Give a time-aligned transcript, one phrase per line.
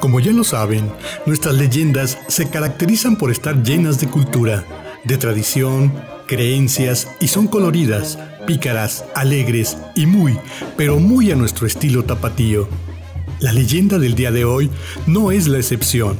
[0.00, 0.90] Como ya lo saben,
[1.26, 4.64] nuestras leyendas se caracterizan por estar llenas de cultura,
[5.04, 5.92] de tradición,
[6.26, 10.38] creencias y son coloridas, pícaras, alegres y muy,
[10.76, 12.68] pero muy a nuestro estilo tapatío.
[13.40, 14.70] La leyenda del día de hoy
[15.06, 16.18] no es la excepción,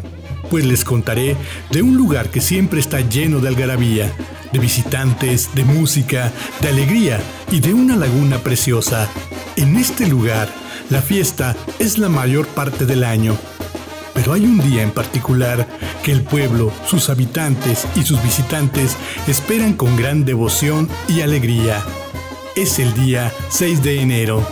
[0.50, 1.36] pues les contaré
[1.70, 4.12] de un lugar que siempre está lleno de algarabía,
[4.52, 7.20] de visitantes, de música, de alegría
[7.50, 9.08] y de una laguna preciosa.
[9.56, 10.50] En este lugar,
[10.90, 13.38] la fiesta es la mayor parte del año.
[14.12, 15.66] Pero hay un día en particular
[16.02, 21.82] que el pueblo, sus habitantes y sus visitantes esperan con gran devoción y alegría.
[22.54, 24.46] Es el día 6 de enero.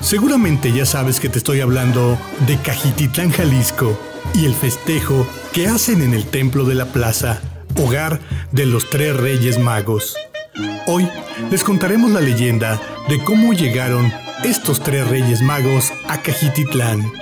[0.00, 2.18] Seguramente ya sabes que te estoy hablando
[2.48, 3.96] de Cajititlán, Jalisco,
[4.34, 7.40] y el festejo que hacen en el templo de la plaza,
[7.76, 8.18] hogar
[8.50, 10.16] de los tres reyes magos.
[10.92, 11.08] Hoy
[11.52, 14.10] les contaremos la leyenda de cómo llegaron
[14.42, 17.12] estos tres reyes magos a Cajititlán.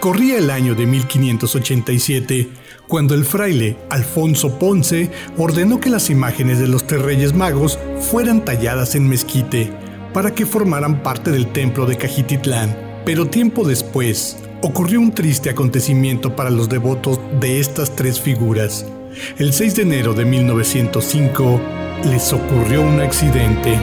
[0.00, 2.48] Corría el año de 1587
[2.88, 7.78] cuando el fraile Alfonso Ponce ordenó que las imágenes de los tres reyes magos
[8.10, 9.72] fueran talladas en mezquite
[10.12, 12.93] para que formaran parte del templo de Cajititlán.
[13.04, 18.86] Pero tiempo después, ocurrió un triste acontecimiento para los devotos de estas tres figuras.
[19.38, 21.60] El 6 de enero de 1905
[22.10, 23.78] les ocurrió un accidente.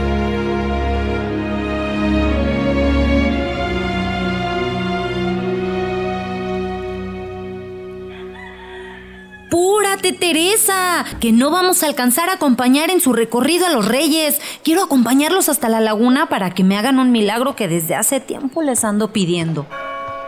[10.21, 11.03] Teresa!
[11.19, 14.39] Que no vamos a alcanzar a acompañar en su recorrido a los reyes.
[14.63, 18.61] Quiero acompañarlos hasta la laguna para que me hagan un milagro que desde hace tiempo
[18.61, 19.65] les ando pidiendo.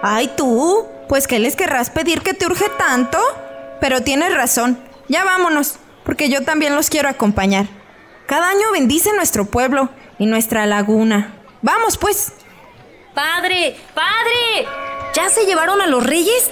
[0.01, 3.19] Ay, tú, pues ¿qué les querrás pedir que te urge tanto?
[3.79, 7.67] Pero tienes razón, ya vámonos, porque yo también los quiero acompañar.
[8.25, 11.35] Cada año bendice nuestro pueblo y nuestra laguna.
[11.61, 12.33] Vamos, pues.
[13.13, 13.77] ¡Padre!
[13.93, 14.67] ¡Padre!
[15.13, 16.49] ¿Ya se llevaron a los reyes?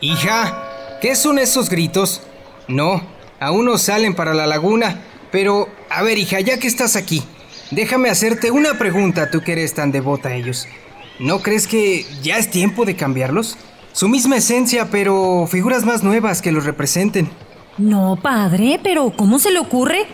[0.00, 0.63] Hija,
[1.00, 2.22] ¿qué son esos gritos?
[2.68, 3.02] No,
[3.40, 5.02] aún no salen para la laguna.
[5.30, 7.22] Pero, a ver, hija, ya que estás aquí,
[7.70, 10.68] déjame hacerte una pregunta, tú que eres tan devota a ellos.
[11.18, 13.56] ¿No crees que ya es tiempo de cambiarlos?
[13.92, 17.30] Su misma esencia, pero figuras más nuevas que los representen.
[17.78, 20.06] No, padre, pero ¿cómo se le ocurre?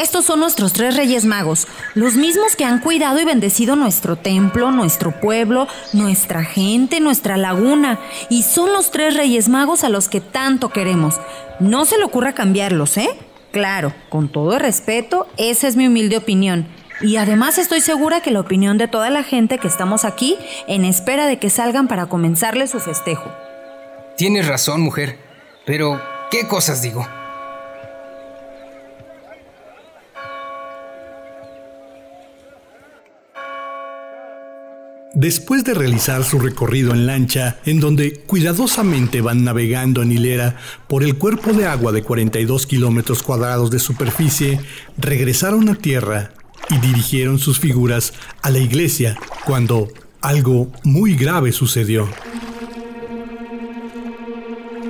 [0.00, 4.70] Estos son nuestros tres reyes magos, los mismos que han cuidado y bendecido nuestro templo,
[4.70, 8.00] nuestro pueblo, nuestra gente, nuestra laguna,
[8.30, 11.20] y son los tres reyes magos a los que tanto queremos.
[11.58, 13.10] No se le ocurra cambiarlos, ¿eh?
[13.52, 16.66] Claro, con todo el respeto, esa es mi humilde opinión.
[17.02, 20.86] Y además estoy segura que la opinión de toda la gente que estamos aquí en
[20.86, 23.30] espera de que salgan para comenzarle su festejo.
[24.16, 25.18] Tienes razón, mujer.
[25.66, 26.00] Pero,
[26.30, 27.06] ¿qué cosas digo?
[35.20, 40.56] Después de realizar su recorrido en lancha, en donde cuidadosamente van navegando en hilera
[40.88, 44.60] por el cuerpo de agua de 42 kilómetros cuadrados de superficie,
[44.96, 46.30] regresaron a tierra
[46.70, 49.14] y dirigieron sus figuras a la iglesia
[49.44, 49.88] cuando
[50.22, 52.08] algo muy grave sucedió.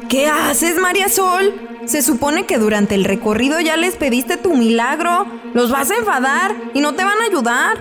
[0.09, 1.53] ¿Qué haces, María Sol?
[1.87, 5.27] Se supone que durante el recorrido ya les pediste tu milagro.
[5.55, 7.79] Los vas a enfadar y no te van a ayudar.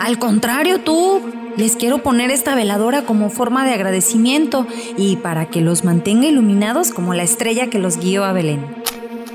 [0.00, 1.41] Al contrario, tú.
[1.56, 6.90] Les quiero poner esta veladora como forma de agradecimiento y para que los mantenga iluminados
[6.92, 8.64] como la estrella que los guió a Belén.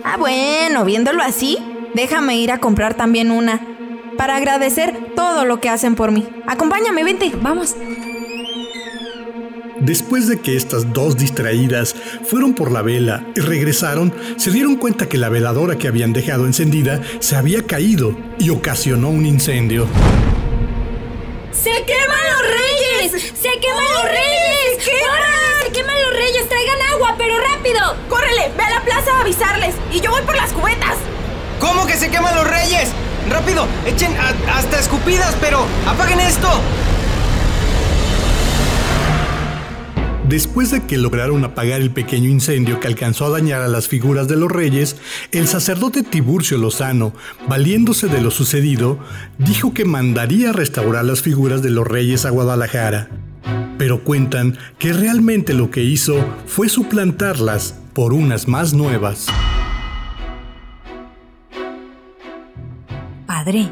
[0.03, 1.57] Ah, bueno, viéndolo así,
[1.93, 3.61] déjame ir a comprar también una
[4.17, 6.27] para agradecer todo lo que hacen por mí.
[6.47, 7.75] Acompáñame, vente, vamos.
[9.79, 15.07] Después de que estas dos distraídas fueron por la vela y regresaron, se dieron cuenta
[15.07, 19.87] que la veladora que habían dejado encendida se había caído y ocasionó un incendio.
[21.51, 23.11] ¡Se queman los reyes!
[23.41, 24.83] ¡Se queman los reyes!
[25.07, 25.63] ¡Corran!
[25.65, 26.47] ¡Se queman los reyes!
[26.49, 27.95] ¡Traigan agua, pero rápido!
[28.09, 28.51] ¡Córrele!
[28.57, 29.75] ¡Ve a la plaza a avisarles!
[29.91, 30.97] ¡Y yo voy por las cubetas!
[31.59, 32.89] ¿Cómo que se queman los reyes?
[33.29, 33.67] ¡Rápido!
[33.85, 36.49] ¡Echen a- hasta escupidas, pero apaguen esto!
[40.27, 44.27] Después de que lograron apagar el pequeño incendio que alcanzó a dañar a las figuras
[44.27, 44.97] de los reyes,
[45.31, 47.13] el sacerdote Tiburcio Lozano,
[47.47, 48.99] valiéndose de lo sucedido,
[49.37, 53.07] dijo que mandaría restaurar las figuras de los reyes a Guadalajara.
[53.77, 59.27] Pero cuentan que realmente lo que hizo fue suplantarlas por unas más nuevas.
[63.25, 63.69] Padre,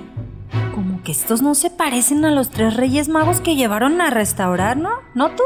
[0.74, 4.78] como que estos no se parecen a los tres reyes magos que llevaron a restaurar,
[4.78, 4.92] ¿no?
[5.16, 5.44] ¿No tú?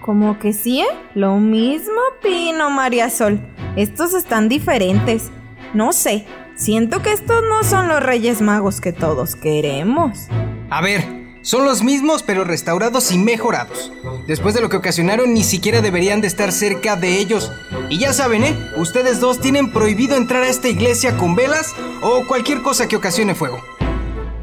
[0.00, 0.86] Como que sí, ¿eh?
[1.14, 3.40] Lo mismo opino, María Sol.
[3.76, 5.30] Estos están diferentes.
[5.74, 6.26] No sé.
[6.56, 10.26] Siento que estos no son los Reyes Magos que todos queremos.
[10.70, 13.92] A ver, son los mismos pero restaurados y mejorados.
[14.26, 17.52] Después de lo que ocasionaron ni siquiera deberían de estar cerca de ellos.
[17.90, 18.56] Y ya saben, ¿eh?
[18.76, 23.34] Ustedes dos tienen prohibido entrar a esta iglesia con velas o cualquier cosa que ocasione
[23.34, 23.60] fuego.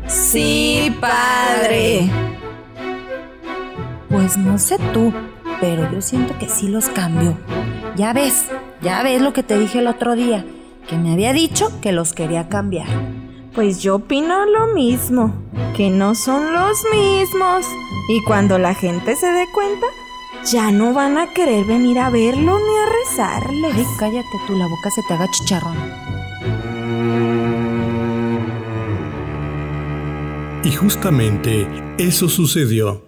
[0.08, 2.10] Sí, padre.
[4.10, 5.13] Pues no sé tú,
[5.60, 7.38] pero yo siento que sí los cambió.
[7.96, 8.46] Ya ves,
[8.81, 10.46] ya ves lo que te dije el otro día,
[10.88, 12.88] que me había dicho que los quería cambiar.
[13.54, 15.34] Pues yo opino lo mismo,
[15.75, 17.66] que no son los mismos.
[18.10, 19.88] Y cuando la gente se dé cuenta,
[20.44, 23.68] ya no van a querer venir a verlo ni a rezarle.
[23.74, 25.78] Ay, cállate tú, la boca se te haga chicharrón.
[30.63, 31.68] Y justamente
[31.98, 33.06] eso sucedió.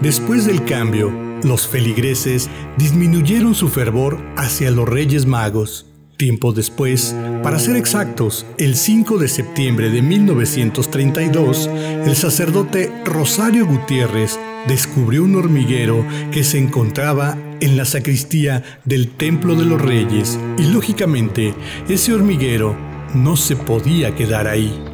[0.00, 5.86] Después del cambio, los feligreses disminuyeron su fervor hacia los Reyes Magos.
[6.16, 11.70] Tiempo después, para ser exactos, el 5 de septiembre de 1932,
[12.06, 14.38] el sacerdote Rosario Gutiérrez
[14.68, 20.64] descubrió un hormiguero que se encontraba en la sacristía del Templo de los Reyes y
[20.64, 21.54] lógicamente
[21.88, 22.76] ese hormiguero
[23.14, 24.89] no se podía quedar ahí.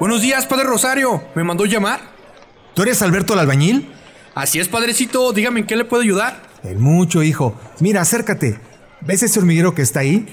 [0.00, 1.22] Buenos días, Padre Rosario.
[1.34, 2.00] ¿Me mandó llamar?
[2.72, 3.92] ¿Tú eres Alberto el albañil?
[4.34, 5.30] Así es, Padrecito.
[5.34, 6.40] Dígame en qué le puedo ayudar.
[6.62, 7.54] En mucho, hijo.
[7.80, 8.58] Mira, acércate.
[9.02, 10.26] ¿Ves ese hormiguero que está ahí?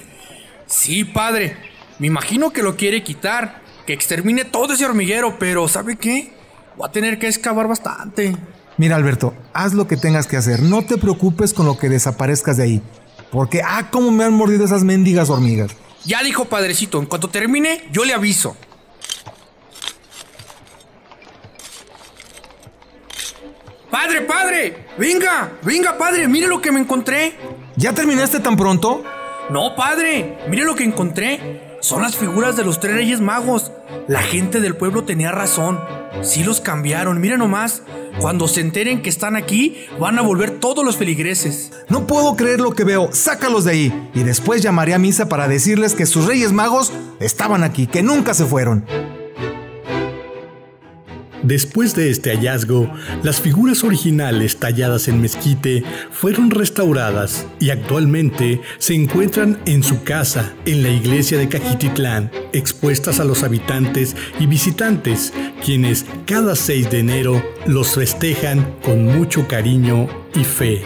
[0.68, 1.58] Sí, padre.
[2.00, 3.62] Me imagino que lo quiere quitar.
[3.86, 6.32] Que extermine todo ese hormiguero, pero ¿sabe qué?
[6.82, 8.38] Va a tener que excavar bastante.
[8.78, 10.62] Mira, Alberto, haz lo que tengas que hacer.
[10.62, 12.82] No te preocupes con lo que desaparezcas de ahí.
[13.32, 15.72] Porque, ah, cómo me han mordido esas mendigas hormigas.
[16.06, 18.56] Ya dijo Padrecito, en cuanto termine, yo le aviso.
[23.92, 24.86] ¡Padre, padre!
[24.98, 25.54] ¡Venga!
[25.64, 26.28] ¡Venga, padre!
[26.28, 27.36] ¡Mire lo que me encontré!
[27.78, 29.04] ¿Ya terminaste tan pronto?
[29.50, 30.38] No, padre.
[30.50, 31.78] Mire lo que encontré.
[31.80, 33.72] Son las figuras de los tres reyes magos.
[34.08, 35.80] La gente del pueblo tenía razón.
[36.22, 37.22] Sí los cambiaron.
[37.22, 37.84] Mire nomás.
[38.20, 41.72] Cuando se enteren que están aquí, van a volver todos los feligreses.
[41.88, 43.10] No puedo creer lo que veo.
[43.14, 44.10] Sácalos de ahí.
[44.14, 48.34] Y después llamaré a misa para decirles que sus reyes magos estaban aquí, que nunca
[48.34, 48.86] se fueron.
[51.48, 52.92] Después de este hallazgo,
[53.24, 60.54] las figuras originales talladas en mezquite fueron restauradas y actualmente se encuentran en su casa,
[60.66, 65.34] en la iglesia de Cajititlán, expuestas a los habitantes y visitantes,
[65.64, 70.84] quienes cada 6 de enero los festejan con mucho cariño y fe.